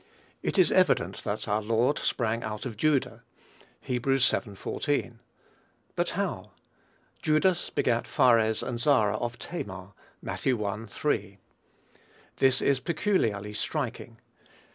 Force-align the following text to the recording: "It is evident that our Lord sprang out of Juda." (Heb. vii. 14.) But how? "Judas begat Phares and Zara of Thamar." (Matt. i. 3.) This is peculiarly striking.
"It 0.41 0.57
is 0.57 0.71
evident 0.71 1.23
that 1.25 1.47
our 1.47 1.61
Lord 1.61 1.99
sprang 1.99 2.41
out 2.41 2.65
of 2.65 2.75
Juda." 2.75 3.21
(Heb. 3.81 4.07
vii. 4.07 4.55
14.) 4.55 5.19
But 5.95 6.09
how? 6.17 6.53
"Judas 7.21 7.69
begat 7.69 8.07
Phares 8.07 8.63
and 8.63 8.79
Zara 8.79 9.17
of 9.17 9.35
Thamar." 9.35 9.93
(Matt. 10.19 10.47
i. 10.47 10.85
3.) 10.87 11.37
This 12.37 12.63
is 12.63 12.79
peculiarly 12.79 13.53
striking. 13.53 14.17